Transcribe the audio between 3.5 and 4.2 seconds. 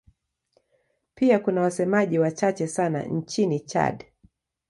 Chad.